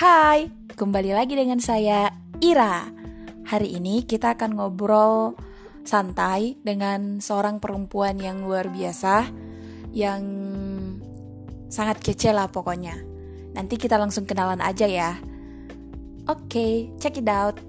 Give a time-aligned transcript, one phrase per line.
[0.00, 0.48] Hai,
[0.80, 2.08] kembali lagi dengan saya
[2.40, 2.88] Ira.
[3.44, 5.36] Hari ini kita akan ngobrol
[5.84, 9.28] santai dengan seorang perempuan yang luar biasa
[9.92, 10.24] yang
[11.68, 12.96] sangat kece lah pokoknya.
[13.52, 15.20] Nanti kita langsung kenalan aja ya.
[16.32, 17.60] Oke, okay, check it out.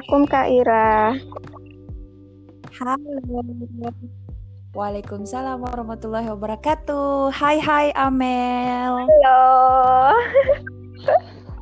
[0.00, 1.12] Assalamualaikum Kak Ira.
[2.72, 3.44] Halo.
[4.72, 7.28] Waalaikumsalam warahmatullahi wabarakatuh.
[7.28, 9.04] Hai hai Amel.
[9.04, 9.44] Halo.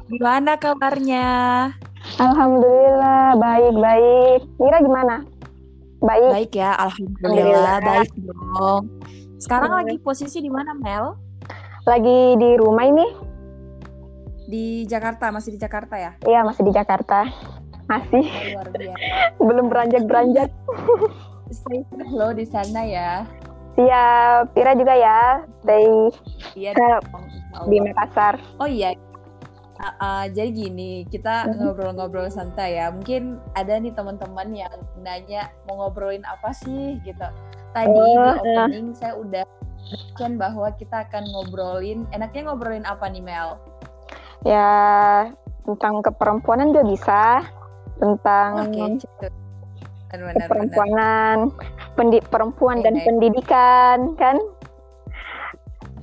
[0.07, 1.27] Gimana kabarnya?
[2.23, 4.41] Alhamdulillah baik baik.
[4.63, 5.27] Ira gimana?
[5.99, 6.31] Baik.
[6.31, 7.77] Baik ya, alhamdulillah, alhamdulillah.
[7.83, 8.83] baik dong.
[9.43, 9.79] Sekarang hmm.
[9.83, 11.19] lagi posisi di mana Mel?
[11.91, 13.07] Lagi di rumah ini.
[14.47, 16.15] Di Jakarta, masih di Jakarta ya?
[16.23, 17.27] Iya, masih di Jakarta.
[17.89, 18.25] Masih.
[18.53, 19.09] Luar biasa.
[19.49, 20.49] Belum beranjak-beranjak.
[21.49, 21.81] Stay
[22.13, 23.25] lo di sana ya.
[23.81, 24.53] Siap.
[24.53, 25.43] Pira juga ya.
[25.65, 25.89] Stay
[26.53, 26.77] iya,
[27.65, 28.37] di Makassar.
[28.61, 28.93] Oh iya.
[29.79, 31.59] Uh, uh, jadi gini, kita mm-hmm.
[31.63, 32.91] ngobrol-ngobrol santai ya.
[32.91, 37.25] Mungkin ada nih teman-teman yang nanya mau ngobrolin apa sih gitu.
[37.73, 38.97] Tadi oh, di opening uh.
[38.99, 39.45] saya udah
[39.89, 42.05] mention bahwa kita akan ngobrolin.
[42.11, 43.55] Enaknya ngobrolin apa nih Mel?
[44.43, 44.69] Ya
[45.63, 47.21] tentang keperempuanan juga bisa
[47.99, 48.99] tentang okay.
[50.47, 51.53] perempuanan,
[51.99, 52.85] pendi perempuan okay.
[52.87, 54.37] dan pendidikan kan?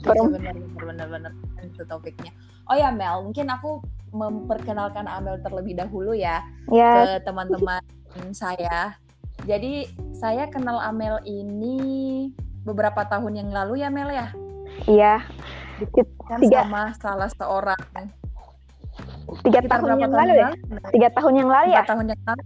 [0.05, 2.31] Benar-benar itu topiknya.
[2.69, 3.81] Oh ya Mel, mungkin aku
[4.15, 6.39] memperkenalkan Amel terlebih dahulu ya
[6.71, 7.19] yeah.
[7.19, 7.83] ke teman-teman
[8.31, 8.95] saya.
[9.43, 12.31] Jadi saya kenal Amel ini
[12.63, 14.27] beberapa tahun yang lalu ya Mel ya.
[14.87, 15.15] Iya.
[16.25, 16.63] Kan Tiga.
[16.63, 17.81] sama salah seorang
[19.45, 20.49] tiga tahun yang lalu ya
[20.93, 22.43] tiga tahun yang lalu ya tahun yang lalu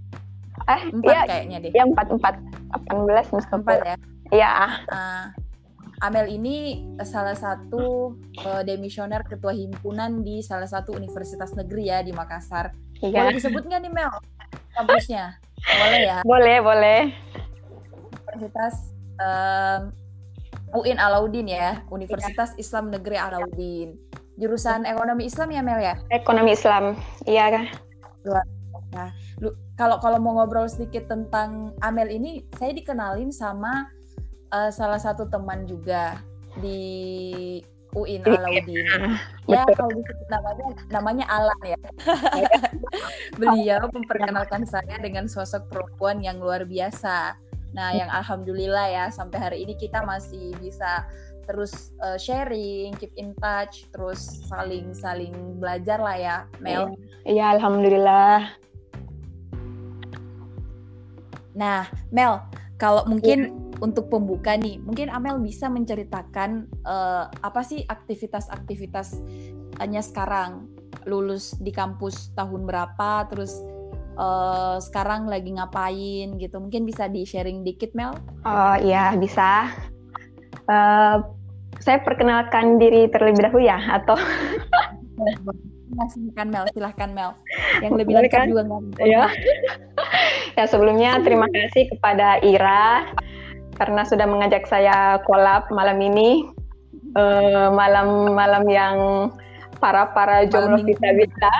[0.70, 3.96] eh empat ya, kayaknya deh yang empat empat delapan belas empat ya
[4.30, 4.50] iya
[4.92, 5.26] uh,
[6.00, 8.16] Amel ini salah satu
[8.48, 12.72] uh, demisioner ketua himpunan di salah satu universitas negeri ya di Makassar.
[13.04, 13.28] Iya.
[13.28, 14.12] Boleh disebut nggak nih Mel
[14.80, 15.36] kampusnya?
[15.60, 16.18] Boleh ya?
[16.24, 17.02] Boleh, boleh.
[18.32, 19.92] Universitas um,
[20.72, 22.56] UIN Alauddin ya, Universitas.
[22.56, 24.00] Islam Negeri Alauddin
[24.40, 25.96] jurusan ekonomi Islam ya Mel ya?
[26.10, 26.96] Ekonomi Islam,
[27.28, 27.66] iya kan.
[28.96, 29.12] Nah,
[29.44, 33.92] lu kalau kalau mau ngobrol sedikit tentang Amel ini, saya dikenalin sama
[34.56, 36.18] uh, salah satu teman juga
[36.58, 37.62] di
[37.94, 38.86] UIN iya, Alauddin.
[39.50, 41.80] Ya kalau disebut namanya namanya Alan ya.
[43.42, 47.34] Beliau memperkenalkan saya dengan sosok perempuan yang luar biasa.
[47.70, 51.06] Nah, yang alhamdulillah ya sampai hari ini kita masih bisa
[51.50, 56.94] terus uh, sharing, keep in touch, terus saling saling belajar lah ya, Mel.
[57.26, 58.54] Iya, alhamdulillah.
[61.58, 62.46] Nah, Mel,
[62.78, 63.52] kalau mungkin ya.
[63.82, 70.70] untuk pembuka nih, mungkin Amel bisa menceritakan uh, apa sih aktivitas-aktivitasnya sekarang
[71.10, 73.58] lulus di kampus tahun berapa, terus
[74.22, 76.62] uh, sekarang lagi ngapain gitu.
[76.62, 78.14] Mungkin bisa di sharing dikit, Mel?
[78.46, 79.74] Oh iya, bisa.
[80.70, 81.39] Uh,
[81.80, 84.16] saya perkenalkan diri terlebih dahulu ya atau?
[86.14, 87.32] Silahkan Mel silahkan Mel.
[87.84, 88.48] Yang lebih lengkap kan?
[88.48, 89.26] juga nggak ya.
[90.58, 93.08] Ya sebelumnya terima kasih kepada Ira
[93.80, 96.48] karena sudah mengajak saya kolab malam ini.
[97.18, 98.98] Uh, malam malam yang
[99.82, 101.52] para para jomblo kita bisa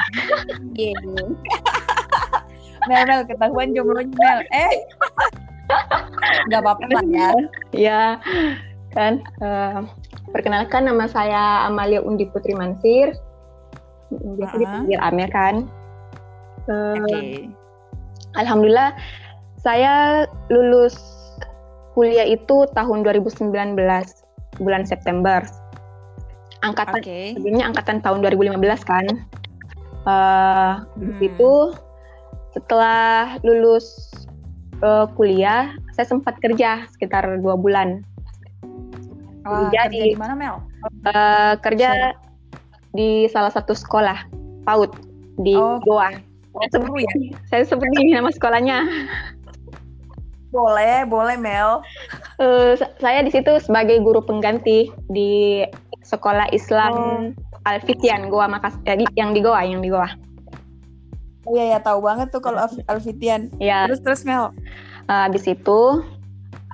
[2.86, 4.40] Mel Mel ketahuan jomblonya Mel.
[4.52, 4.74] Eh.
[6.52, 7.30] Nggak apa-apa ya.
[7.74, 8.02] Ya
[8.94, 9.24] kan?
[9.42, 9.86] Uh,
[10.30, 13.18] Perkenalkan nama saya Amalia Undi Putri Mansir.
[14.14, 14.62] Biasa uh-huh.
[14.62, 15.56] dipanggil Amir kan.
[16.70, 17.10] Uh, Oke.
[17.10, 17.30] Okay.
[18.38, 18.94] Alhamdulillah
[19.60, 20.96] saya lulus
[21.98, 23.50] kuliah itu tahun 2019
[24.62, 25.42] bulan September.
[26.62, 27.34] Angkatan okay.
[27.34, 29.06] sebelumnya angkatan tahun 2015 kan.
[30.06, 31.20] Uh, hmm.
[31.26, 31.74] Itu
[32.54, 34.10] setelah lulus
[34.82, 38.02] uh, kuliah saya sempat kerja sekitar dua bulan
[39.48, 40.60] Oh, kerja di mana Mel?
[41.08, 42.16] Uh, kerja
[42.92, 44.28] di salah satu sekolah
[44.68, 44.92] PAUD
[45.40, 46.12] di oh, Goa.
[46.60, 47.14] Saya sebut, ya?
[47.50, 48.84] saya sebut ini nama sekolahnya.
[50.50, 51.86] Boleh, boleh Mel.
[52.42, 55.64] Uh, saya di situ sebagai guru pengganti di
[56.04, 56.94] sekolah Islam
[57.34, 57.70] oh.
[57.70, 60.10] Alfitian Goa Makas eh, yang di Goa, yang di Goa.
[61.48, 63.54] Oh iya ya tahu banget tuh kalau Alfitian.
[63.62, 63.88] Ya.
[63.88, 64.52] Terus terus Mel.
[65.08, 66.04] Uh, habis itu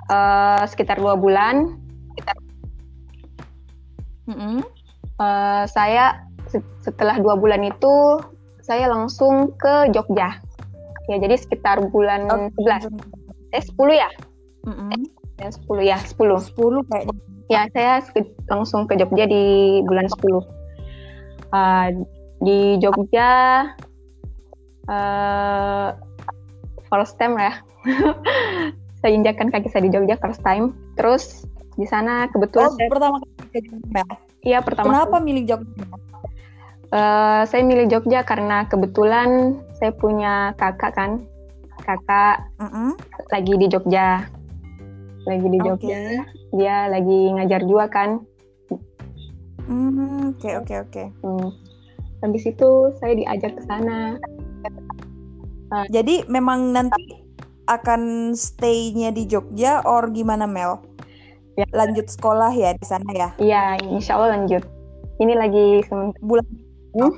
[0.10, 1.80] uh, sekitar dua bulan
[2.16, 2.45] Mm
[4.28, 4.60] -hmm.
[5.22, 6.26] uh, saya
[6.82, 8.22] setelah dua bulan itu
[8.66, 10.42] saya langsung ke Jogja
[11.06, 12.90] Ya, jadi sekitar bulan Oh, 11.
[13.54, 14.10] Eh, 10 ya?
[14.66, 14.90] Mm-mm.
[15.38, 16.42] Ya, 10 ya, 10.
[16.42, 17.16] 10 kayaknya.
[17.46, 20.42] Ya, saya ke- langsung ke Jogja di bulan 10.
[21.54, 21.88] Uh,
[22.42, 23.30] di Jogja
[24.90, 25.94] uh,
[26.90, 27.54] first time ya.
[29.06, 30.74] saya injakan kaki saya di Jogja first time.
[30.98, 31.46] Terus
[31.76, 34.04] di sana kebetulan Oh, saya pertama kali ke Jogja.
[34.42, 35.86] iya pertama Kenapa milih Jogja?
[36.96, 41.12] Eh, saya milih Jogja karena kebetulan saya punya kakak kan.
[41.84, 42.96] Kakak Mm-mm.
[43.36, 44.24] lagi di Jogja.
[45.28, 45.98] Lagi di Jogja.
[46.00, 46.24] Oke.
[46.56, 48.24] Dia lagi ngajar juga kan.
[50.32, 51.04] Oke, oke, oke.
[51.26, 51.50] Hmm.
[52.22, 52.70] Habis itu
[53.02, 54.16] saya diajak ke sana.
[55.92, 57.26] Jadi memang nanti
[57.66, 60.80] akan stay-nya di Jogja or gimana Mel?
[61.56, 61.66] Ya.
[61.72, 63.30] Lanjut sekolah ya di sana ya?
[63.40, 64.64] Iya, insya Allah lanjut.
[65.18, 65.66] Ini lagi
[66.20, 66.44] Bulan
[66.96, 67.12] Hmm?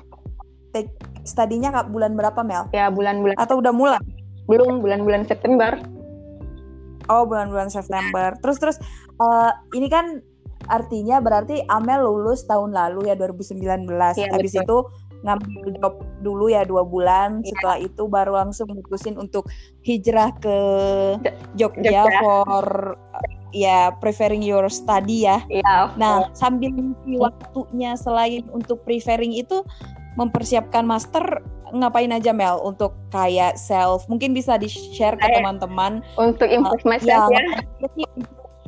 [1.22, 2.66] Studinya kak bulan berapa Mel?
[2.72, 4.02] ya bulan-bulan Atau udah mulai?
[4.48, 5.76] belum bulan-bulan September.
[7.10, 8.32] Oh bulan-bulan September.
[8.40, 8.78] Terus terus
[9.18, 10.24] eh, ini kan
[10.68, 13.60] artinya berarti Amel lulus tahun lalu ya 2019.
[14.16, 14.64] Iya, Habis betul.
[14.64, 14.78] itu
[15.18, 17.44] ngambil job dulu ya dua bulan.
[17.44, 19.50] Setelah itu baru langsung mutusin untuk
[19.84, 20.58] hijrah ke
[21.60, 22.22] Jogja, Jogja.
[22.24, 22.68] for
[23.56, 25.44] ya preferring your study ya.
[25.48, 25.94] Iya.
[25.96, 29.64] Nah sambil ngisi waktunya selain untuk preferring itu
[30.18, 31.44] mempersiapkan master
[31.76, 37.28] ngapain aja Mel untuk kayak self mungkin bisa di share ke teman-teman untuk improve myself
[37.28, 37.44] ya.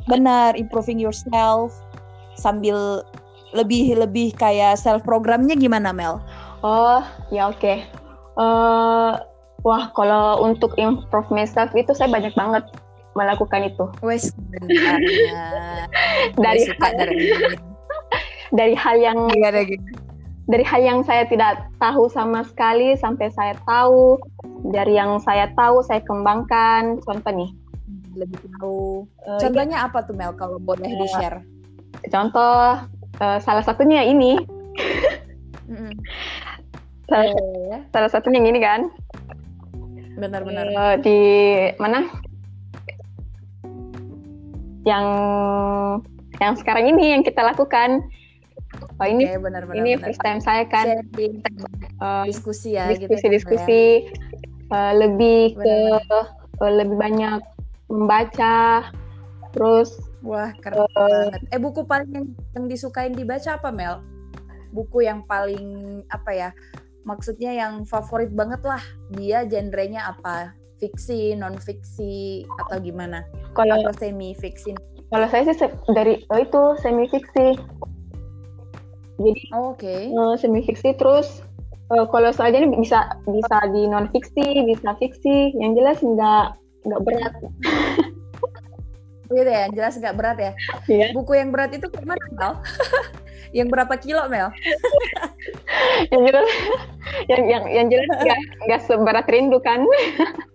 [0.04, 1.72] benar improving yourself
[2.36, 3.00] sambil
[3.56, 6.22] lebih lebih kayak self programnya gimana Mel?
[6.60, 7.00] Oh,
[7.32, 7.82] ya oke.
[8.40, 9.12] Eh,
[9.64, 12.64] wah, kalau untuk improve myself itu saya banyak banget
[13.20, 13.84] melakukan itu.
[14.00, 14.32] Wes
[16.42, 17.16] Dari suka hal, dari
[18.58, 19.84] dari hal yang gimana gitu.
[20.48, 24.16] dari hal yang saya tidak tahu sama sekali sampai saya tahu.
[24.72, 26.98] Dari yang saya tahu saya kembangkan.
[27.04, 27.52] Contoh nih.
[28.10, 29.06] lebih tahu.
[29.22, 31.38] eh, Contohnya apa tuh Mel kalau boleh di share?
[32.08, 32.80] contoh
[33.20, 34.34] eh, salah satunya ini.
[37.06, 37.26] Salah,
[37.70, 37.78] ya.
[37.90, 38.80] salah satunya yang ini kan.
[40.18, 40.66] Benar-benar.
[40.70, 41.18] Eh, di
[41.78, 42.06] mana?
[44.84, 45.06] Yang
[46.40, 48.04] yang sekarang ini yang kita lakukan.
[49.00, 49.80] Oh ini Oke, benar-benar.
[49.82, 50.02] ini benar.
[50.08, 50.86] first time saya kan
[51.18, 53.10] eh, diskusi ya gitu.
[53.10, 54.08] diskusi-diskusi
[54.70, 56.64] eh, lebih ke Benar.
[56.64, 57.40] eh, lebih banyak
[57.90, 58.86] membaca
[59.50, 61.40] terus Wah, keren banget.
[61.48, 64.04] Eh, buku paling yang, yang disukain dibaca apa, Mel?
[64.68, 66.50] Buku yang paling apa ya?
[67.08, 68.84] Maksudnya yang favorit banget lah.
[69.16, 70.52] Dia genrenya apa?
[70.80, 73.20] Fiksi, non fiksi atau gimana?
[73.52, 74.72] kalau Atau semi fiksi?
[75.10, 77.58] kalau saya sih se- dari oh itu semi fiksi
[79.18, 80.08] jadi Oh, Oke.
[80.08, 81.42] eh, semi fiksi terus
[81.90, 86.56] eh, kalau saja ini bisa bisa di non fiksi bisa fiksi yang jelas nggak
[86.86, 87.34] nggak berat
[89.30, 90.52] Gitu ya, yang jelas nggak berat ya.
[90.90, 91.14] Iya.
[91.14, 92.52] Buku yang berat itu gimana, Mel?
[93.62, 94.50] yang berapa kilo, Mel?
[96.10, 96.50] yang jelas
[97.30, 98.10] yang yang yang jelas
[98.66, 99.86] nggak seberat rindu kan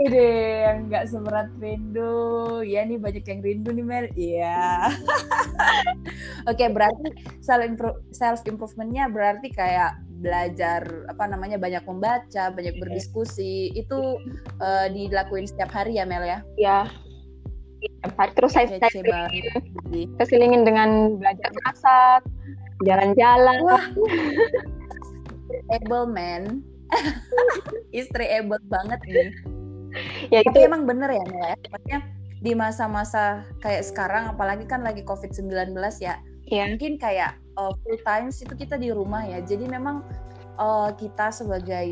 [0.00, 0.32] Ide,
[0.64, 2.64] yang nggak seberat rindu.
[2.64, 4.06] Ya nih banyak yang rindu nih Mel.
[4.16, 4.88] Iya.
[6.50, 7.12] Oke, berarti
[7.44, 13.74] self impro- self improvementnya berarti kayak belajar apa namanya banyak membaca, banyak berdiskusi.
[13.76, 14.16] Itu
[14.64, 16.40] eh, dilakuin setiap hari ya Mel ya.
[16.56, 16.78] ya
[17.82, 18.32] tiap hari.
[18.38, 19.30] terus saya, banget.
[19.90, 22.22] saya selingin dengan belajar masak
[22.86, 23.86] jalan-jalan Wah.
[25.70, 26.62] Able man.
[27.98, 29.30] Istri able banget nih.
[30.32, 31.56] Ya itu Tapi emang bener ya Mel ya.
[31.68, 32.00] Maksudnya
[32.42, 35.72] di masa-masa kayak sekarang apalagi kan lagi COVID-19
[36.02, 36.18] ya.
[36.50, 39.38] ya mungkin kayak uh, full times itu kita di rumah ya.
[39.44, 40.02] Jadi memang
[40.58, 41.88] uh, kita sebagai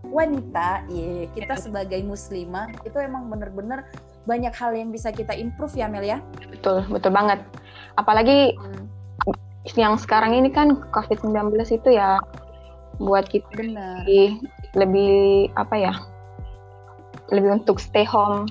[0.00, 3.84] wanita ya kita sebagai muslimah itu emang bener-bener
[4.24, 6.18] banyak hal yang bisa kita improve ya Mel ya?
[6.48, 7.40] Betul betul banget.
[8.00, 8.56] Apalagi
[9.76, 12.16] yang sekarang ini kan COVID-19 itu ya
[13.00, 14.04] buat kita bener.
[14.04, 14.28] lebih,
[14.76, 15.16] lebih
[15.56, 15.92] apa ya
[17.30, 18.46] lebih untuk stay home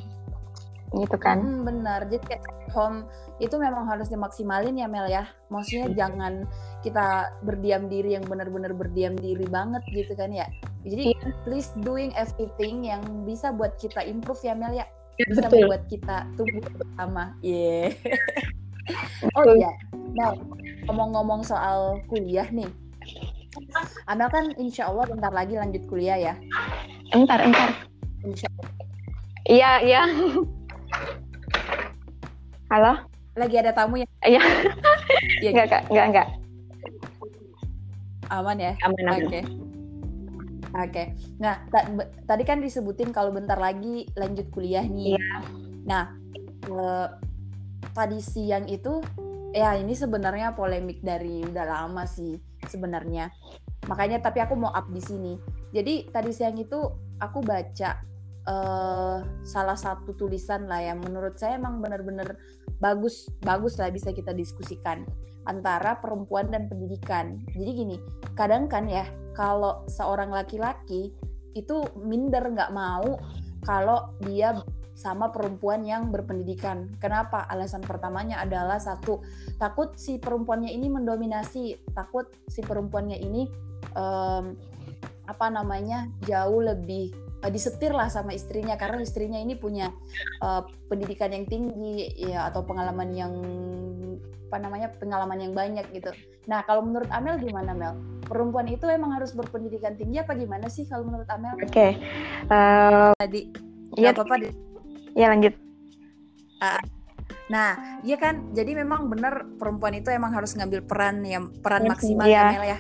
[0.90, 2.44] gitu kan Hmm, benar jadi kayak
[2.74, 3.06] home
[3.38, 6.50] itu memang harus dimaksimalin ya Mel ya maksudnya jangan
[6.82, 10.50] kita berdiam diri yang benar-benar berdiam diri banget gitu kan ya
[10.82, 11.14] jadi
[11.46, 14.90] please doing everything yang bisa buat kita improve ya Mel ya
[15.28, 17.24] bisa betul membuat kita tumbuh bersama.
[17.44, 17.92] Iya.
[19.36, 19.72] oh iya,
[20.16, 20.32] Mel,
[20.88, 22.70] ngomong-ngomong soal kuliah nih.
[24.08, 26.34] Amel kan insya Allah bentar lagi lanjut kuliah ya.
[27.12, 27.89] entar entar.
[29.48, 30.02] Iya iya
[32.70, 33.08] halo
[33.38, 34.08] Lagi ada tamu ya?
[34.20, 34.42] Iya.
[35.40, 36.28] Iya, enggak enggak enggak enggak
[38.30, 38.74] aman ya?
[38.86, 39.42] aman aman Oke.
[40.70, 41.08] Oke, okay.
[41.42, 41.66] nah
[42.30, 45.18] tadi kan disebutin kalau bentar lagi lanjut kuliah nih.
[45.18, 45.30] Iya.
[45.90, 46.14] Nah,
[46.70, 47.10] uh,
[47.98, 49.02] tadi siang itu,
[49.50, 52.38] ya ini sebenarnya polemik dari udah lama sih
[52.70, 53.34] sebenarnya.
[53.90, 55.34] Makanya tapi aku mau up di sini.
[55.70, 56.80] Jadi tadi siang itu
[57.22, 58.00] aku baca
[58.50, 62.40] uh, salah satu tulisan lah yang menurut saya emang benar-benar
[62.80, 65.04] bagus bagus lah bisa kita diskusikan
[65.48, 67.42] antara perempuan dan pendidikan.
[67.58, 67.98] Jadi gini,
[68.38, 71.14] kadang kan ya kalau seorang laki-laki
[71.58, 73.18] itu minder nggak mau
[73.66, 74.56] kalau dia
[75.00, 76.92] sama perempuan yang berpendidikan.
[77.00, 77.48] Kenapa?
[77.48, 79.24] Alasan pertamanya adalah satu,
[79.56, 83.48] takut si perempuannya ini mendominasi, takut si perempuannya ini
[83.96, 84.60] um,
[85.30, 87.14] apa namanya jauh lebih
[87.46, 89.94] uh, disetir lah sama istrinya karena istrinya ini punya
[90.42, 93.34] uh, pendidikan yang tinggi ya atau pengalaman yang
[94.50, 96.10] apa namanya pengalaman yang banyak gitu.
[96.50, 97.94] Nah kalau menurut Amel gimana Mel?
[98.26, 101.54] Perempuan itu emang harus berpendidikan tinggi apa gimana sih kalau menurut Amel?
[101.62, 101.70] Oke.
[101.70, 101.92] Okay.
[102.50, 103.54] Uh, Tadi.
[103.94, 104.50] Iya apa-apa.
[105.14, 105.54] Ya lanjut.
[106.58, 106.82] Uh,
[107.46, 108.50] nah, iya kan.
[108.58, 112.66] Jadi memang benar perempuan itu emang harus ngambil peran yang peran yes, maksimal ya Mel
[112.66, 112.80] ya.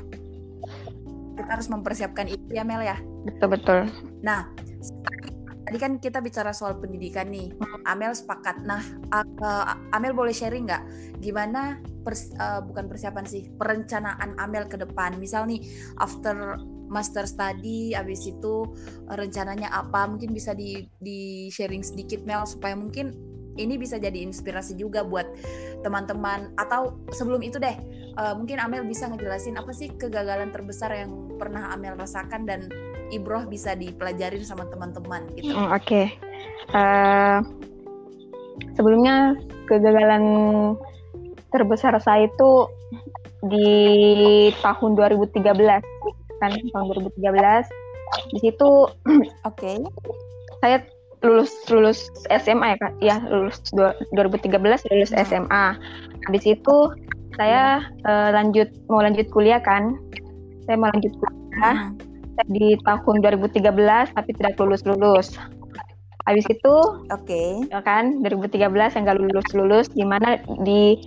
[1.49, 3.01] Harus mempersiapkan itu ya Mel ya.
[3.25, 3.79] Betul betul.
[4.21, 4.47] Nah,
[5.65, 7.53] tadi kan kita bicara soal pendidikan nih.
[7.89, 8.61] Amel sepakat.
[8.65, 8.81] Nah,
[9.13, 10.83] uh, Amel boleh sharing nggak
[11.19, 15.17] gimana pers, uh, bukan persiapan sih, perencanaan Amel ke depan.
[15.17, 15.65] Misal nih
[15.97, 16.57] after
[16.89, 18.65] master study habis itu
[19.09, 20.09] rencananya apa?
[20.09, 23.13] Mungkin bisa di di sharing sedikit Mel supaya mungkin
[23.59, 25.27] ini bisa jadi inspirasi juga buat
[25.83, 27.75] teman-teman atau sebelum itu deh
[28.15, 32.71] uh, mungkin Amel bisa ngejelasin apa sih kegagalan terbesar yang pernah Amel rasakan dan
[33.11, 35.51] ibroh bisa dipelajarin sama teman-teman gitu.
[35.51, 35.83] Mm, Oke.
[35.83, 36.05] Okay.
[36.69, 37.37] Uh, eh,
[38.77, 39.33] sebelumnya
[39.65, 40.23] kegagalan
[41.49, 42.69] terbesar saya itu
[43.49, 43.71] di
[44.59, 45.39] tahun 2013
[46.39, 46.85] kan tahun
[47.15, 47.19] 2013
[48.35, 49.79] di situ oke okay.
[50.59, 50.83] saya
[51.19, 53.59] lulus lulus SMA ya kak ya lulus
[54.15, 54.55] 2013
[54.91, 55.65] lulus SMA
[56.27, 56.75] habis itu
[57.35, 59.99] saya uh, lanjut mau lanjut kuliah kan
[60.67, 62.09] saya mau lanjut kuliah hmm
[62.47, 65.35] di tahun 2013 tapi tidak lulus-lulus.
[66.23, 66.75] Habis itu,
[67.09, 67.65] oke, okay.
[67.73, 71.01] ya kan 2013 yang gak lulus-lulus, di mana di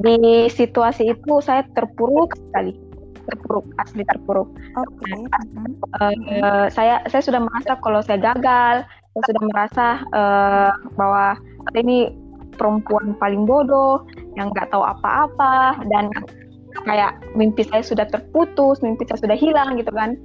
[0.00, 2.72] di situasi itu saya terpuruk sekali,
[3.28, 4.48] terpuruk asli terpuruk.
[4.80, 5.04] Oke.
[5.04, 5.20] Okay.
[6.00, 11.36] Uh, uh, saya saya sudah merasa kalau saya gagal, saya sudah merasa uh, bahwa
[11.76, 12.12] ini
[12.56, 14.04] perempuan paling bodoh
[14.36, 16.08] yang nggak tahu apa-apa dan
[16.88, 20.16] kayak mimpi saya sudah terputus, mimpi saya sudah hilang gitu kan.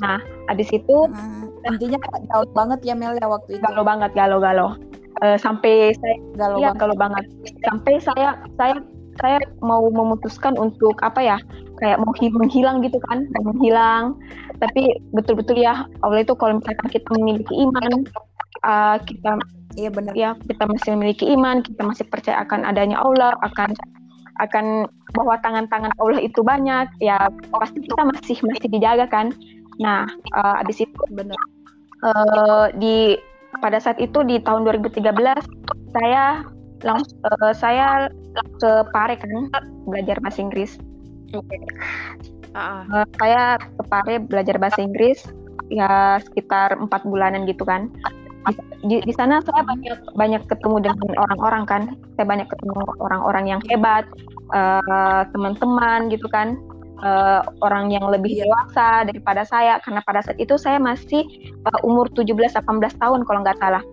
[0.00, 0.16] Nah,
[0.48, 3.64] habis itu hmm, intinya galau banget ya Mel ya waktu itu.
[3.64, 4.80] Galau banget, galau-galau.
[5.20, 7.28] Uh, sampai saya galau iya, galau banget.
[7.68, 8.80] Sampai saya saya
[9.20, 11.38] saya mau memutuskan untuk apa ya?
[11.76, 14.16] Kayak mau menghilang gitu kan, mau menghilang.
[14.60, 18.08] Tapi betul-betul ya Allah itu kalau misalkan kita memiliki iman,
[18.64, 19.38] uh, kita
[19.78, 20.14] Iya benar.
[20.18, 23.70] Ya, kita masih memiliki iman, kita masih percaya akan adanya Allah, akan
[24.40, 29.36] akan bahwa tangan-tangan Allah itu banyak ya pasti kita masih masih dijaga kan.
[29.78, 31.38] Nah uh, abis itu benar.
[32.00, 33.20] uh, di
[33.60, 35.12] pada saat itu di tahun 2013
[35.92, 36.40] saya
[36.80, 39.28] langsung uh, saya ke Pare kan
[39.84, 40.80] belajar bahasa Inggris.
[41.28, 41.60] Okay.
[42.56, 45.28] uh, uh, saya ke Pare belajar bahasa Inggris
[45.68, 47.92] ya sekitar empat bulanan gitu kan
[48.84, 51.82] di, di sana saya banyak banyak ketemu dengan orang-orang kan.
[52.16, 54.08] Saya banyak ketemu orang-orang yang hebat
[54.52, 56.56] uh, teman-teman gitu kan.
[57.00, 58.44] Uh, orang yang lebih iya.
[58.44, 59.80] dewasa daripada saya.
[59.84, 61.24] Karena pada saat itu saya masih
[61.68, 62.64] uh, umur 17-18
[63.00, 63.84] tahun kalau nggak salah.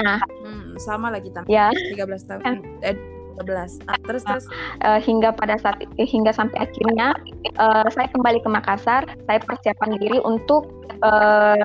[0.00, 1.68] Nah hmm, sama lagi kita ya.
[1.72, 2.40] 13 tahun.
[2.40, 2.56] Kan.
[2.84, 2.96] eh,
[3.40, 4.44] 13 ah, terus terus.
[4.84, 7.16] Uh, hingga pada saat eh, hingga sampai akhirnya
[7.56, 10.68] uh, saya kembali ke Makassar saya persiapan diri untuk
[11.02, 11.58] uh,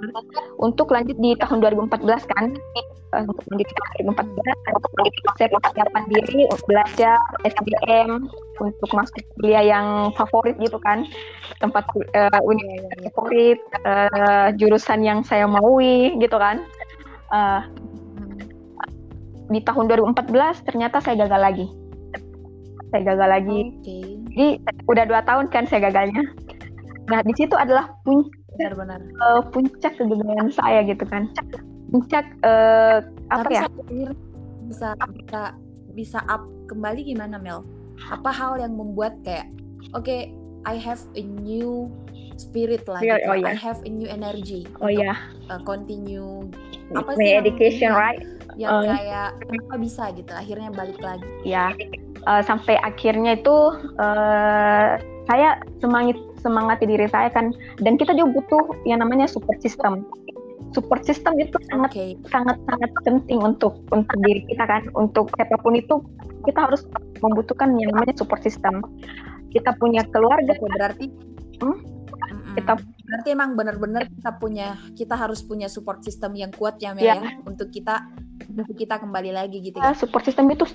[0.60, 2.46] untuk lanjut di tahun 2014 kan?
[3.16, 10.58] Uh, untuk lanjut di 2014 saya persiapan diri belajar SDM untuk masuk kuliah yang favorit
[10.60, 11.06] gitu kan?
[11.62, 16.66] Tempat uh, universitas favorit uh, jurusan yang saya maui gitu kan?
[17.28, 17.60] Uh,
[19.48, 21.66] di tahun 2014 ternyata saya gagal lagi.
[22.92, 23.60] Saya gagal lagi.
[23.84, 24.04] Okay.
[24.32, 24.48] Jadi
[24.88, 26.24] udah dua tahun kan saya gagalnya.
[27.08, 31.30] Nah di situ adalah puncak benar-benar uh, puncak kegagalan saya gitu kan.
[31.94, 33.00] Puncak uh,
[33.32, 33.64] apa Tapi ya?
[34.68, 35.42] Bisa bisa
[35.96, 37.64] bisa up kembali gimana Mel?
[38.12, 39.48] Apa hal yang membuat kayak
[39.96, 40.36] oke okay,
[40.68, 41.88] I have a new
[42.38, 43.34] spirit lah, yeah, gitu.
[43.34, 43.50] oh, yeah.
[43.50, 44.68] I have a new energy.
[44.84, 45.16] Oh ya.
[45.16, 45.18] Yeah.
[45.48, 46.46] Uh, continue
[46.96, 48.22] apa sih education yang, right?
[48.58, 51.26] Yang uh, kayak kenapa bisa gitu akhirnya balik lagi.
[51.46, 51.72] Ya
[52.26, 53.56] uh, sampai akhirnya itu
[54.02, 54.98] uh,
[55.28, 57.56] saya semangat semangati diri saya kan.
[57.80, 60.08] Dan kita juga butuh yang namanya support system.
[60.76, 62.10] Support system itu sangat okay.
[62.28, 64.84] sangat sangat penting untuk untuk diri kita kan.
[64.98, 66.04] Untuk siapa pun itu
[66.44, 66.84] kita harus
[67.24, 68.84] membutuhkan yang namanya support system.
[69.54, 70.58] Kita punya keluarga.
[70.60, 71.08] Berarti
[71.64, 71.97] hmm?
[72.58, 77.06] Kita berarti emang benar-benar kita punya kita harus punya support system yang kuat ya Mel
[77.06, 77.22] yeah.
[77.22, 78.10] ya untuk kita
[78.50, 79.94] untuk kita kembali lagi gitu ya.
[79.94, 80.66] Support system itu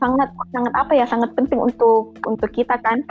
[0.00, 3.04] sangat sangat apa ya sangat penting untuk untuk kita kan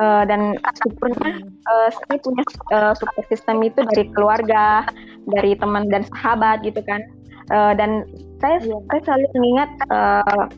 [0.00, 4.88] uh, dan syukurnya uh, saya punya uh, support system itu dari keluarga
[5.36, 7.04] dari teman dan sahabat gitu kan
[7.52, 8.08] uh, dan
[8.40, 8.80] saya yeah.
[8.88, 10.48] saya selalu mengingat uh,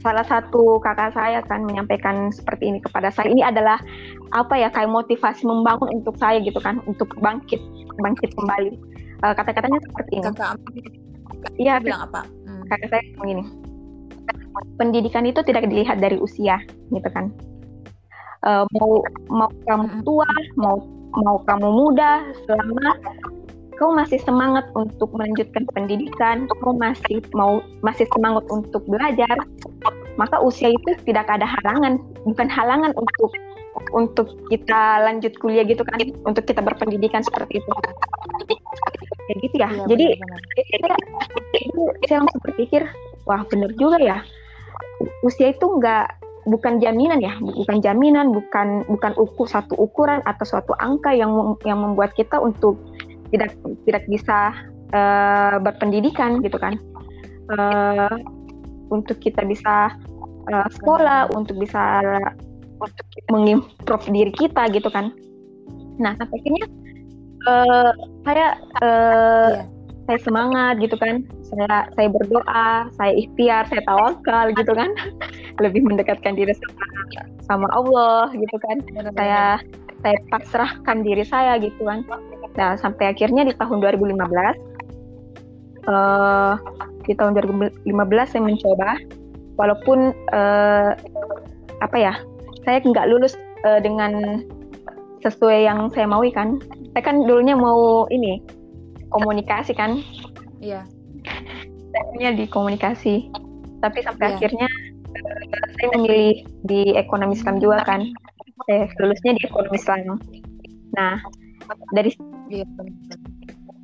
[0.00, 3.28] salah satu kakak saya kan menyampaikan seperti ini kepada saya.
[3.28, 3.78] Ini adalah
[4.32, 7.60] apa ya kayak motivasi membangun untuk saya gitu kan, untuk bangkit
[8.00, 8.72] bangkit kembali.
[9.20, 10.24] Uh, kata-katanya seperti ini.
[10.32, 10.56] Kakak
[11.56, 12.24] Iya, bilang apa?
[12.48, 12.64] Hmm.
[12.68, 13.44] Kakak saya begini.
[14.76, 16.60] Pendidikan itu tidak dilihat dari usia,
[16.92, 17.32] gitu kan.
[18.40, 20.02] Uh, mau mau kamu hmm.
[20.04, 20.80] tua, mau
[21.20, 22.96] mau kamu muda, selama
[23.80, 29.32] kau masih semangat untuk melanjutkan pendidikan, kau masih mau masih semangat untuk belajar,
[30.20, 31.96] maka usia itu tidak ada halangan,
[32.28, 33.32] bukan halangan untuk
[33.96, 35.96] untuk kita lanjut kuliah gitu kan,
[36.28, 37.72] untuk kita berpendidikan seperti itu.
[39.32, 39.68] Kayak gitu ya.
[39.72, 41.00] ya Jadi benar,
[41.56, 42.82] itu saya langsung berpikir,
[43.24, 44.20] wah benar juga ya.
[45.24, 50.76] Usia itu enggak bukan jaminan ya, bukan jaminan, bukan bukan ukur satu ukuran atau suatu
[50.76, 52.76] angka yang yang membuat kita untuk
[53.30, 53.54] tidak
[53.86, 54.54] tidak bisa
[54.94, 56.76] uh, berpendidikan gitu kan.
[57.50, 58.14] Uh,
[58.90, 59.94] untuk kita bisa
[60.50, 62.02] uh, sekolah untuk bisa
[62.80, 65.14] untuk mengimprove diri kita gitu kan.
[65.98, 66.66] Nah akhirnya
[67.46, 67.92] uh,
[68.26, 68.46] saya
[68.82, 69.66] uh, yeah.
[70.10, 71.22] saya semangat gitu kan.
[71.46, 74.90] Saya saya berdoa saya ikhtiar saya tawakal gitu kan.
[75.62, 76.84] Lebih mendekatkan diri sama
[77.46, 78.76] sama Allah gitu kan.
[79.14, 79.60] Saya
[80.00, 82.00] saya pasrahkan diri saya gitu kan
[82.60, 84.20] Nah, sampai akhirnya di tahun 2015
[85.88, 86.60] uh,
[87.08, 87.88] di tahun 2015
[88.28, 89.00] saya mencoba
[89.56, 90.92] walaupun uh,
[91.80, 92.12] apa ya
[92.68, 93.32] saya nggak lulus
[93.64, 94.44] uh, dengan
[95.24, 96.60] sesuai yang saya mau kan.
[96.92, 98.44] Saya kan dulunya mau ini
[99.08, 100.04] komunikasi kan.
[100.60, 100.84] Iya.
[101.96, 103.32] Saya di komunikasi.
[103.80, 104.36] Tapi sampai yeah.
[104.36, 104.68] akhirnya
[105.16, 108.04] uh, saya memilih di ekonomi Islam juga kan.
[108.68, 110.20] Saya lulusnya di ekonomi Islam
[110.90, 111.22] nah
[111.94, 112.10] dari
[112.50, 112.66] Iya.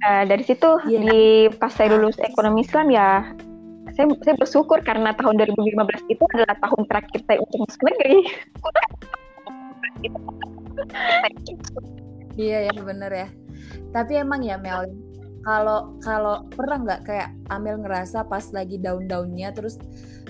[0.06, 1.00] Uh, dari situ yeah.
[1.02, 1.20] di
[1.56, 3.32] pas saya lulus ekonomi Islam ya
[3.96, 8.18] saya, saya bersyukur karena tahun 2015 itu adalah tahun terakhir saya untuk masuk negeri.
[12.36, 13.28] iya ya bener ya.
[13.96, 14.92] Tapi emang ya Mel,
[15.46, 19.80] kalau kalau pernah nggak kayak Amel ngerasa pas lagi daun-daunnya terus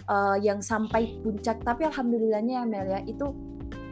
[0.06, 3.32] uh, yang sampai puncak tapi alhamdulillahnya ya Mel ya itu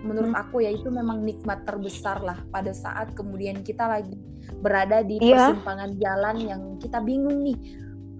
[0.05, 0.43] menurut hmm.
[0.45, 4.14] aku ya itu memang nikmat terbesar lah pada saat kemudian kita lagi
[4.61, 5.51] berada di yeah.
[5.51, 7.59] persimpangan jalan yang kita bingung nih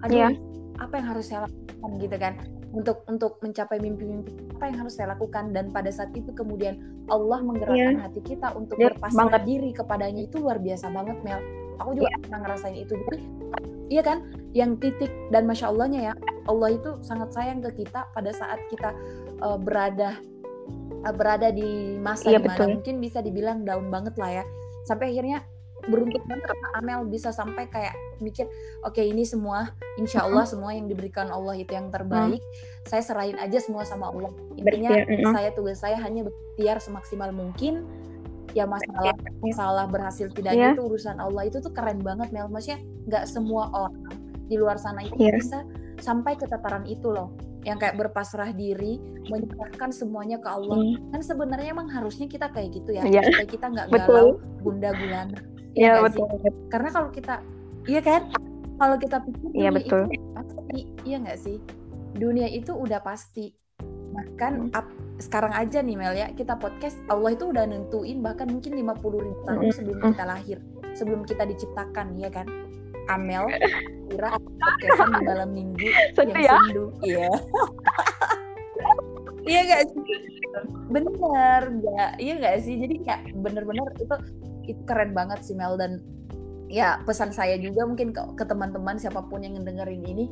[0.01, 0.33] aduh yeah.
[0.81, 2.33] apa yang harus saya lakukan gitu kan
[2.75, 6.75] untuk untuk mencapai mimpi-mimpi apa yang harus saya lakukan dan pada saat itu kemudian
[7.07, 8.03] Allah menggerakkan yeah.
[8.03, 11.39] hati kita untuk yeah, berpasrah diri kepadanya itu luar biasa banget Mel
[11.79, 12.19] aku juga yeah.
[12.25, 13.19] pernah ngerasain itu jadi
[13.87, 14.17] iya kan
[14.57, 16.13] yang titik dan masya Allahnya ya
[16.49, 18.91] Allah itu sangat sayang ke kita pada saat kita
[19.41, 20.17] uh, berada
[21.13, 22.69] berada di masa iya, di mana betul.
[22.79, 24.43] mungkin bisa dibilang down banget lah ya.
[24.89, 25.45] Sampai akhirnya
[25.85, 28.49] beruntung banget Amel bisa sampai kayak mikir
[28.81, 29.69] oke okay, ini semua
[30.01, 32.41] insya Allah semua yang diberikan Allah itu yang terbaik.
[32.41, 32.87] Hmm.
[32.89, 34.33] saya serahin aja semua sama Allah.
[34.57, 34.93] Intinya
[35.35, 37.85] saya tugas saya hanya berikhtiar semaksimal mungkin.
[38.55, 40.75] Ya masalah masalah berhasil tidaknya yeah.
[40.79, 42.47] itu urusan Allah itu tuh keren banget Mel.
[42.47, 42.79] Maksudnya
[43.11, 43.99] nggak semua orang
[44.47, 45.35] di luar sana itu yeah.
[45.35, 45.67] bisa
[45.99, 50.77] sampai ke tataran itu loh yang kayak berpasrah diri menyerahkan semuanya ke Allah.
[50.77, 51.09] Hmm.
[51.09, 53.25] kan sebenarnya emang harusnya kita kayak gitu ya yeah.
[53.25, 55.37] supaya kita nggak galau bunda gulana
[55.75, 56.25] ya, ya betul,
[56.71, 57.35] karena kalau kita
[57.85, 58.31] iya kan?
[58.75, 60.03] Kalau kita pikir iya betul.
[60.11, 61.57] itu pasti iya nggak sih?
[62.15, 63.55] Dunia itu udah pasti.
[64.15, 64.75] Bahkan hmm.
[64.75, 64.87] up,
[65.19, 69.41] sekarang aja nih Mel ya kita podcast Allah itu udah nentuin bahkan mungkin 50 ribu
[69.47, 69.75] tahun hmm.
[69.75, 70.57] sebelum kita lahir
[70.95, 72.47] sebelum kita diciptakan ya kan?
[73.05, 73.45] Amel
[74.09, 74.33] kira
[74.65, 76.57] podcastan di malam minggu Sedih yang ya?
[76.65, 76.85] sendu.
[77.05, 77.29] Iya.
[79.45, 80.01] Iya gak sih?
[80.89, 82.81] Bener gak iya gak sih?
[82.81, 84.15] Jadi kayak bener-bener itu
[84.65, 85.77] itu keren banget sih Mel.
[85.77, 86.01] Dan
[86.65, 90.25] ya pesan saya juga mungkin ke, ke teman-teman siapa pun yang ngedengerin ini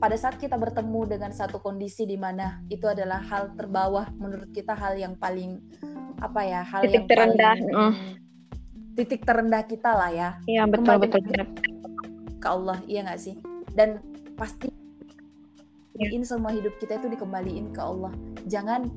[0.00, 4.72] pada saat kita bertemu dengan satu kondisi di mana itu adalah hal terbawah menurut kita
[4.72, 5.60] hal yang paling
[6.24, 7.94] apa ya hal titik yang terendah paling, mm.
[8.96, 10.30] titik terendah kita lah ya.
[10.48, 11.77] Iya betul betul betul
[12.38, 13.34] ke Allah iya nggak sih?
[13.74, 14.02] Dan
[14.38, 14.70] pasti
[15.98, 16.08] ya.
[16.22, 18.14] semua hidup kita itu dikembaliin ke Allah.
[18.46, 18.88] Jangan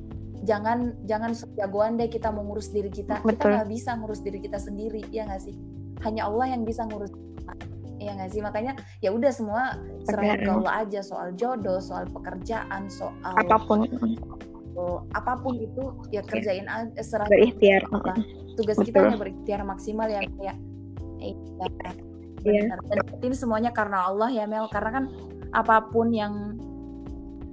[0.42, 3.22] jangan jangan jagoan deh kita mengurus diri kita.
[3.22, 3.38] Betul.
[3.38, 5.54] kita nggak bisa ngurus diri kita sendiri ya nggak sih?
[6.02, 7.10] Hanya Allah yang bisa ngurus.
[7.10, 7.54] Kita.
[8.02, 8.40] ya nggak sih?
[8.42, 11.00] Makanya ya udah semua serahin ke Allah aja.
[11.02, 13.86] Soal jodoh soal pekerjaan soal apa pun.
[14.72, 18.16] Soal apa pun itu ya kerjain aja serah berikhtiar Allah.
[18.52, 18.88] tugas Betul.
[18.92, 20.56] kita hanya berikhtiar maksimal ya kayak
[21.20, 21.68] iya
[22.42, 22.78] Benar.
[22.90, 25.04] dan penting semuanya karena Allah ya Mel karena kan
[25.52, 26.58] apa pun yang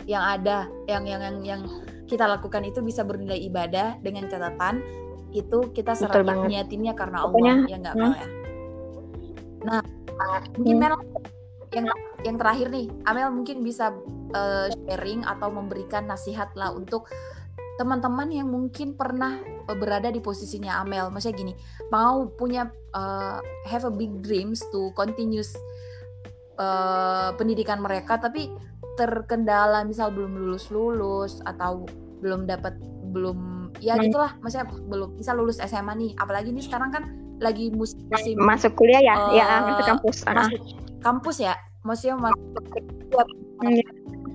[0.05, 1.61] yang ada yang yang yang, yang
[2.09, 4.81] kita lakukan itu bisa bernilai ibadah dengan catatan
[5.29, 6.47] itu kita Betul serah banget.
[6.49, 7.95] niatinnya karena Pokoknya, Allah ya nggak.
[7.95, 8.27] Mel ya
[9.59, 9.81] nah
[10.57, 10.81] mungkin Hmm.
[10.81, 10.95] Mel
[11.69, 11.85] yang
[12.25, 13.93] yang terakhir nih Amel mungkin bisa
[14.33, 17.05] eh, sharing atau memberikan nasihat lah untuk
[17.79, 21.07] teman-teman yang mungkin pernah eh, berada di posisinya Amel.
[21.07, 21.53] Maksudnya gini
[21.87, 25.55] mau punya eh, have a big dreams to continuous
[26.59, 28.51] eh, pendidikan mereka tapi
[28.99, 31.87] terkendala misal belum lulus lulus atau
[32.19, 32.75] belum dapat
[33.15, 34.03] belum ya Hmm.
[34.03, 34.35] gitulah.
[34.43, 37.03] Maksudnya belum misal lulus SMA nih apalagi nih sekarang kan
[37.39, 39.15] lagi mus- musim masuk kuliah ya?
[39.31, 40.17] Eh, ya masuk kampus.
[40.27, 40.61] masuk
[40.99, 41.55] kampus ya?
[41.87, 42.43] Maksudnya masuk
[43.59, 43.83] Iya.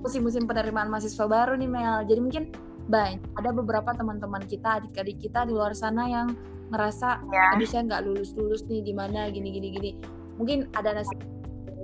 [0.01, 2.05] musim-musim penerimaan mahasiswa baru nih Mel.
[2.05, 2.43] Jadi mungkin
[2.85, 6.27] banyak ada beberapa teman-teman kita adik-adik kita di luar sana yang
[6.69, 7.53] ngerasa Ya.
[7.53, 9.91] aduh saya nggak lulus lulus nih di mana gini gini gini
[10.35, 11.13] mungkin ada nasi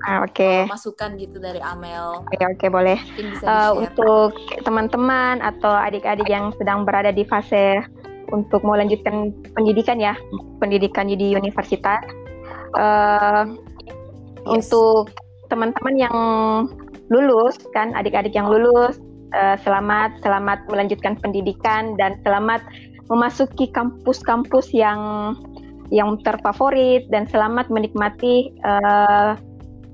[0.02, 3.78] Ah, oke masukan gitu dari Amel oke oke boleh mungkin bisa Eh, di-share.
[3.78, 4.30] untuk
[4.66, 7.86] teman-teman atau adik-adik yang sedang berada di fase
[8.34, 10.18] untuk mau lanjutkan pendidikan ya
[10.58, 12.02] pendidikan di universitas
[12.74, 13.44] eh,
[14.42, 14.74] Yes.
[14.74, 15.14] untuk
[15.48, 16.18] teman-teman yang
[17.10, 18.98] lulus kan adik-adik yang lulus
[19.34, 22.62] eh, selamat selamat melanjutkan pendidikan dan selamat
[23.12, 25.34] memasuki kampus-kampus yang
[25.91, 29.32] yang terfavorit dan selamat menikmati eh,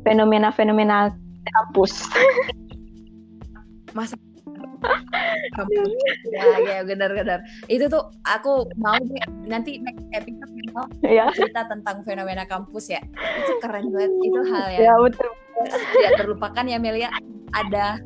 [0.05, 1.11] fenomena-fenomena
[1.47, 2.05] kampus.
[3.97, 4.26] masa
[5.55, 5.89] kampus
[6.29, 12.05] ya ya benar-benar itu tuh aku mau deh, nanti next episode Mel ya, cerita tentang
[12.05, 13.01] fenomena kampus ya.
[13.15, 15.29] Itu keren banget itu hal yang ya betul.
[15.97, 17.09] tidak terlupakan ya Melia
[17.55, 17.97] ada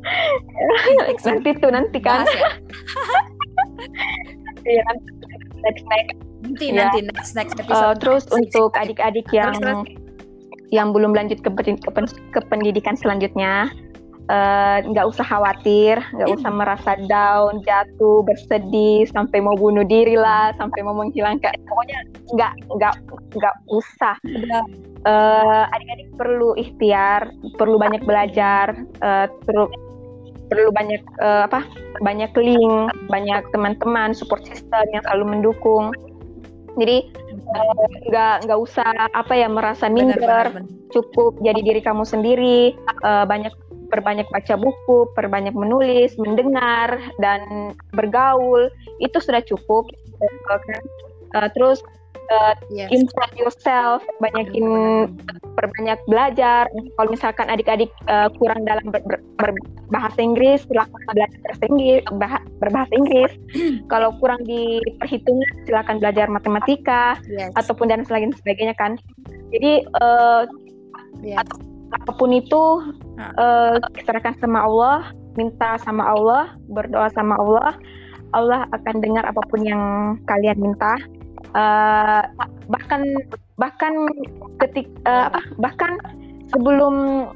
[1.28, 2.24] nanti tuh nanti kan.
[2.24, 2.50] Bahas ya.
[4.62, 4.84] Iya,
[5.66, 6.16] next next.
[6.46, 6.86] nanti Ya.
[6.86, 7.98] nanti next next Eh, episode.
[7.98, 9.90] terus untuk adik-adik yang Terus,
[10.70, 11.74] yang belum lanjut ke, ke,
[12.32, 13.74] ke pendidikan selanjutnya
[14.32, 16.38] eh, nggak usah khawatir nggak Iya.
[16.40, 22.00] usah merasa down jatuh bersedih sampai mau bunuh diri lah sampai mau menghilangkan pokoknya
[22.32, 22.96] nggak nggak
[23.36, 24.16] nggak usah.
[25.02, 29.66] Eh, adik-adik perlu ikhtiar perlu banyak belajar eh, perlu
[30.46, 31.66] perlu banyak eh, apa
[32.06, 35.90] banyak link banyak teman-teman support system yang selalu mendukung
[36.78, 37.10] jadi
[38.14, 40.70] nggak nggak usah apa ya merasa Benar, minder benar, benar.
[40.94, 42.60] cukup jadi diri kamu sendiri
[43.02, 43.50] eh, banyak
[43.92, 48.72] perbanyak baca buku perbanyak menulis mendengar dan bergaul
[49.04, 50.82] itu sudah cukup Eh?
[51.34, 51.80] Eh, terus
[52.32, 52.90] eh, Yes.
[52.94, 54.68] improve yourself banyakin
[55.58, 61.64] perbanyak belajar kalau misalkan adik-adik eh, kurang dalam ber- ber- berbahasa Inggris silakan belajar bahasa
[61.68, 63.32] Inggris bah- berbahasa Inggris
[63.92, 67.52] kalau kurang di perhitungan silakan belajar matematika Yes.
[67.60, 68.96] ataupun dan sebagainya sebagainya kan
[69.52, 70.42] jadi eh,
[71.26, 71.44] Yes.
[71.92, 72.64] apa pun itu
[73.38, 77.76] eh, serahkan sama Allah minta sama Allah berdoa sama Allah.
[78.32, 80.96] Allah akan dengar apa pun yang kalian minta.
[81.52, 82.24] Eh,
[82.72, 83.02] bahkan
[83.60, 83.94] bahkan
[84.58, 86.00] ketik apa bahkan
[86.50, 87.28] sebelum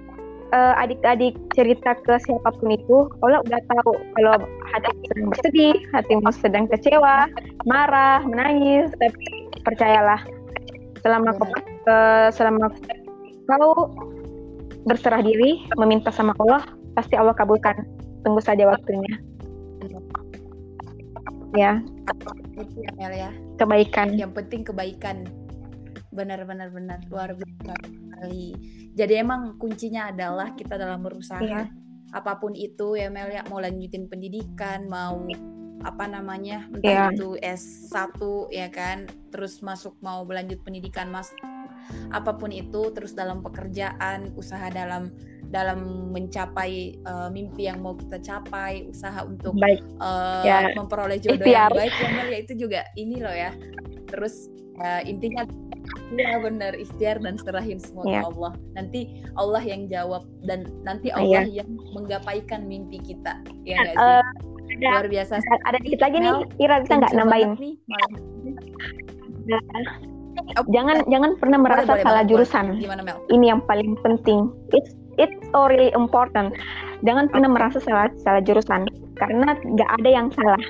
[0.56, 4.36] adik-adik cerita ke siapa pun itu Allah udah tahu kalau
[4.71, 7.28] hatimu sedang bersedih hatimu sedang kecewa
[7.67, 10.24] marah menangis tapi percayalah.
[11.04, 11.52] Selama kau
[12.32, 12.71] selama
[13.52, 13.91] kau
[14.86, 17.76] berserah diri meminta sama Allah pasti Allah kabulkan
[18.21, 19.17] tunggu saja waktunya
[21.56, 21.80] ya
[22.56, 23.32] Itu ya, Mel ya.
[23.58, 25.26] kebaikan Yang penting kebaikan.
[26.13, 28.56] Benar-benar benar luar biasa sekali.
[28.95, 31.67] Jadi emang kuncinya adalah kita dalam berusaha Iya.
[32.15, 35.19] apa pun itu ya Mel ya mau lanjutin pendidikan, mau
[35.84, 38.15] apa namanya entah itu S1
[38.56, 39.04] ya kan,
[39.36, 41.30] terus masuk mau berlanjut pendidikan Mas
[42.10, 45.10] apa pun itu terus dalam pekerjaan, usaha dalam
[45.45, 49.80] dalam mencapai eh, mimpi yang mau kita capai, usaha untuk baik.
[49.80, 51.69] eh, Ya, memperoleh jodoh ikhtiar.
[51.69, 53.52] yang baik ya Mel ya itu juga ini loh ya.
[54.06, 55.45] Terus eh, intinya
[56.12, 58.19] ya benar ikhtiar dan serahin semua Ya.
[58.19, 58.52] ke Allah.
[58.74, 59.02] Nanti
[59.34, 63.95] Allah yang jawab dan nanti Ah, Allah yang menggapaikan mimpi kita ya sih?
[63.95, 64.24] Eh,
[64.76, 65.39] ada luar biasa.
[65.63, 67.52] ada dikit lagi nih Ira bisa nggak nambahin?
[67.56, 68.12] nih malam
[70.53, 72.65] Oh, jangan jangan pernah boleh, merasa boleh salah banget, jurusan.
[72.69, 72.81] boleh.
[72.86, 73.17] gimana Mel?
[73.34, 74.39] Ini yang paling penting.
[74.71, 76.53] It's it's so really important.
[77.01, 78.86] Jangan pernah merasa salah salah jurusan.
[79.17, 80.62] Karena nggak ada yang salah.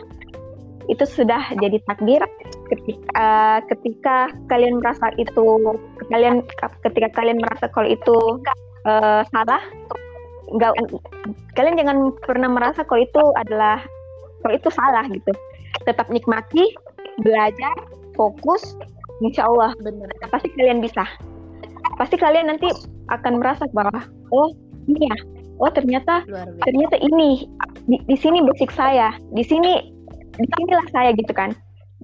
[0.87, 2.23] Itu sudah jadi takdir.
[2.71, 5.43] Ketika uh, ketika kalian merasa itu
[6.09, 6.41] kalian
[6.87, 8.17] ketika kalian merasa kalau itu
[8.87, 9.61] uh, salah
[10.45, 10.71] nggak
[11.57, 13.83] kalian jangan pernah merasa kalau itu adalah
[14.41, 15.35] kalau itu salah gitu.
[15.83, 16.63] Tetap nikmati
[17.21, 17.75] belajar
[18.15, 18.75] fokus
[19.23, 21.03] insya Allah benar pasti kalian bisa.
[21.95, 22.67] Pasti kalian nanti
[23.13, 24.51] akan merasa bahwa oh
[24.89, 25.17] ini ya.
[25.61, 26.27] Oh ternyata
[26.67, 27.47] ternyata ini
[27.87, 29.15] di, di sini basic saya.
[29.31, 29.93] Di sini
[30.35, 31.55] di sinilah saya gitu kan.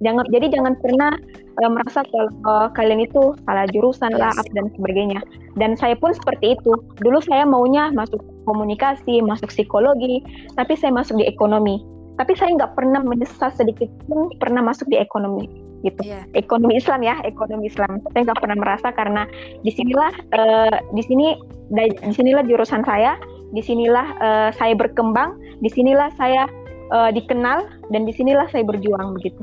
[0.01, 1.13] Jangan jadi jangan pernah
[1.61, 4.49] uh, merasa kalau uh, kalian itu salah jurusan lah yes.
[4.55, 5.19] dan sebagainya.
[5.59, 6.73] Dan saya pun seperti itu.
[7.03, 10.25] Dulu saya maunya masuk komunikasi masuk psikologi
[10.57, 11.81] tapi saya masuk di ekonomi
[12.21, 15.49] tapi saya nggak pernah menyesal sedikit pun pernah masuk di ekonomi
[15.81, 16.05] gitu.
[16.05, 16.29] Yeah.
[16.37, 18.05] ekonomi Islam ya ekonomi Islam.
[18.13, 19.25] Saya nggak pernah merasa karena
[19.65, 21.33] di sinilah uh, di sini
[21.73, 23.17] di sinilah jurusan saya
[23.49, 25.33] di sinilah uh, saya berkembang
[25.65, 26.45] di sinilah saya
[26.93, 29.41] uh, dikenal dan di sinilah saya berjuang begitu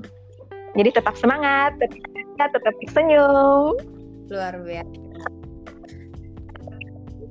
[0.78, 3.74] jadi tetap semangat tetap tetap senyum.
[4.30, 5.37] Luar biasa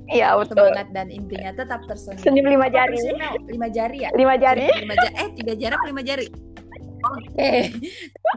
[0.08, 0.72] Iya betul.
[0.72, 2.24] Semangat dan intinya tetap tersenyum.
[2.24, 2.96] Senyum lima jari.
[3.44, 4.10] Lima jari ya?
[4.16, 4.66] Lima jari.
[4.80, 5.14] Lima jari.
[5.20, 6.26] Eh tiga jari apa lima jari?
[6.98, 7.60] Oke, okay.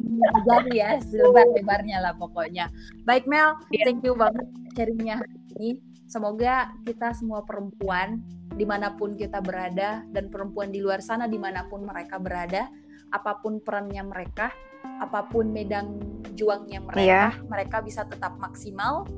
[0.05, 2.69] lima jari ya, selebar lebarnya lah pokoknya.
[3.09, 3.89] Baik Mel, yeah.
[3.89, 4.45] thank you banget
[4.77, 5.69] sharingnya hari ini.
[6.05, 8.21] Semoga kita semua perempuan
[8.53, 12.69] di mana pun kita berada dan perempuan di luar sana di mana pun mereka berada,
[13.09, 14.53] apa pun perannya mereka,
[15.01, 15.97] apa pun medan
[16.37, 17.33] juangnya mereka, yeah.
[17.49, 19.09] mereka bisa tetap maksimal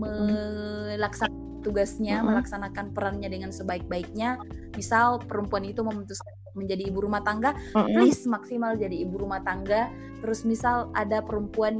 [0.00, 2.28] melaksanakan tugasnya, mm -hmm.
[2.34, 4.40] melaksanakan perannya dengan sebaik-baiknya.
[4.74, 7.94] Misal perempuan itu memutuskan menjadi ibu rumah tangga, mm -hmm.
[7.94, 9.88] please maksimal jadi ibu rumah tangga.
[10.20, 11.78] Terus misal ada perempuan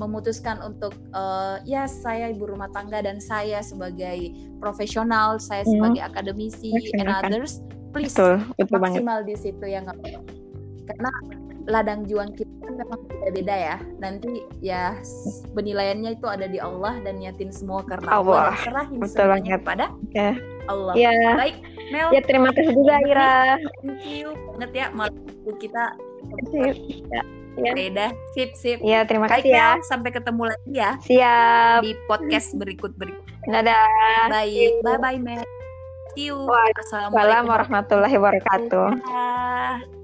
[0.00, 5.76] memutuskan untuk uh, ya saya ibu rumah tangga dan saya sebagai profesional, saya hmm.
[5.76, 7.60] sebagai akademisi and others,
[7.92, 9.28] please betul, betul maksimal banget.
[9.28, 10.00] di situ ya nggak
[10.88, 11.12] karena
[11.70, 13.76] ladang juang kita kan memang beda-beda ya.
[14.02, 14.98] Nanti ya
[15.54, 18.52] penilaiannya itu ada di Allah dan niatin semua karena Allah.
[18.52, 18.58] Allah.
[18.60, 19.68] Serahin Betul semuanya banget.
[19.68, 20.30] pada ya.
[20.68, 20.94] Allah.
[20.94, 21.14] Ya.
[21.38, 21.56] Baik,
[21.90, 22.08] Mel.
[22.12, 23.56] Ya terima kasih juga Ira.
[23.82, 25.14] Thank you banget ya malam
[25.56, 25.84] kita.
[26.52, 27.22] Ya.
[27.58, 27.88] Ya.
[27.90, 28.78] dah, sip sip.
[28.84, 29.76] Ya, terima kasih ya.
[29.88, 30.90] Sampai ketemu lagi ya.
[31.02, 31.80] Siap.
[31.82, 33.24] Di podcast berikut berikut.
[33.48, 34.28] Dadah.
[34.28, 35.42] Baik, bye bye Mel.
[36.14, 36.36] See you.
[36.76, 38.86] Assalamualaikum warahmatullahi wabarakatuh.
[39.00, 39.99] Dadah.